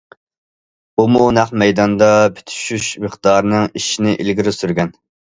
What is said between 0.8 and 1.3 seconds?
بۇمۇ